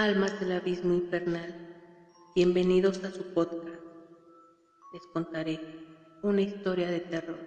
[0.00, 1.52] Almas del abismo infernal,
[2.36, 3.82] bienvenidos a su podcast.
[4.92, 5.58] Les contaré
[6.22, 7.40] una historia de terror,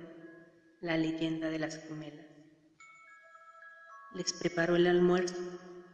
[0.81, 2.25] la leyenda de las gemelas.
[4.15, 5.41] Les preparó el almuerzo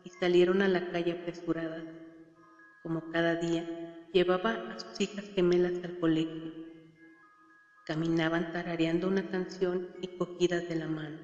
[0.04, 1.84] y salieron a la calle apresuradas.
[2.82, 6.54] Como cada día, llevaba a sus hijas gemelas al colegio.
[7.86, 11.20] Caminaban tarareando una canción y cogidas de la mano,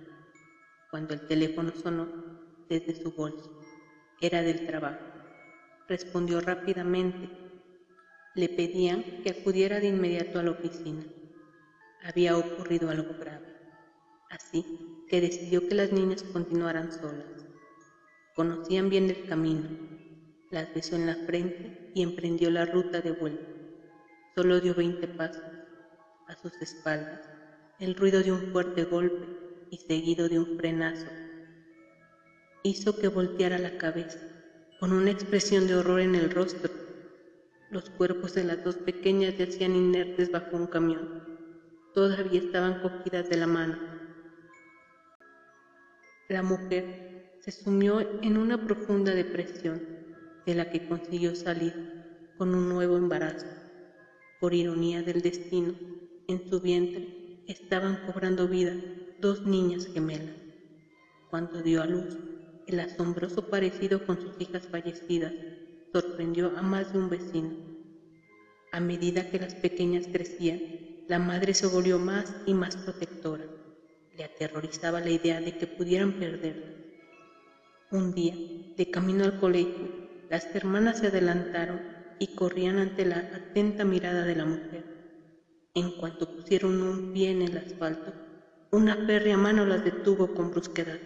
[0.92, 2.08] cuando el teléfono sonó
[2.70, 3.50] desde su bolso.
[4.22, 5.13] Era del trabajo
[5.88, 7.30] respondió rápidamente.
[8.36, 11.04] Le pedían que acudiera de inmediato a la oficina.
[12.04, 13.54] Había ocurrido algo grave,
[14.30, 14.66] así
[15.10, 17.46] que decidió que las niñas continuaran solas.
[18.36, 19.70] Conocían bien el camino,
[20.52, 23.48] las besó en la frente y emprendió la ruta de vuelta.
[24.36, 25.44] Solo dio veinte pasos.
[26.28, 27.22] A sus espaldas,
[27.80, 29.28] el ruido de un fuerte golpe
[29.70, 31.08] y seguido de un frenazo
[32.64, 34.33] hizo que volteara la cabeza
[34.84, 36.70] con una expresión de horror en el rostro.
[37.72, 41.24] Los cuerpos de las dos pequeñas yacían inertes bajo un camión.
[41.94, 43.78] Todavía estaban cogidas de la mano.
[46.28, 49.82] La mujer se sumió en una profunda depresión
[50.46, 53.48] de la que consiguió salir con un nuevo embarazo.
[54.42, 55.76] Por ironía del destino,
[56.28, 58.74] en su vientre estaban cobrando vida
[59.22, 60.36] dos niñas gemelas.
[61.30, 62.33] Cuando dio a luz,
[62.68, 65.34] el asombroso parecido con sus hijas fallecidas
[65.92, 67.56] sorprendió a más de un vecino.
[68.72, 70.62] A medida que las pequeñas crecían,
[71.08, 73.46] la madre se volvió más y más protectora.
[74.18, 76.72] Le aterrorizaba la idea de que pudieran perderla.
[77.92, 78.36] Un día,
[78.78, 79.90] de camino al colegio,
[80.30, 81.80] las hermanas se adelantaron
[82.20, 84.86] y corrían ante la atenta mirada de la mujer.
[85.76, 88.14] En cuanto pusieron un pie en el asfalto,
[88.72, 91.00] una férrea mano las detuvo con brusquedad.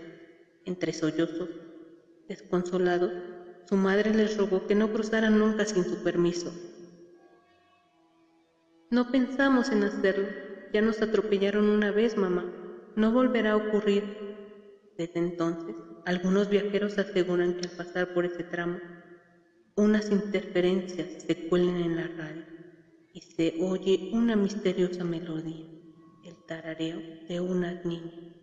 [0.68, 1.50] Entre sollozos,
[2.28, 3.12] desconsolados,
[3.70, 6.52] su madre les rogó que no cruzaran nunca sin su permiso.
[8.92, 10.28] No pensamos en hacerlo.
[10.74, 12.46] Ya nos atropellaron una vez, mamá.
[12.98, 14.04] No volverá a ocurrir.
[14.98, 18.82] Desde entonces, algunos viajeros aseguran que al pasar por ese tramo,
[19.78, 22.46] unas interferencias se cuelen en la radio
[23.14, 25.66] y se oye una misteriosa melodía,
[26.26, 28.37] el tarareo de unas niñas.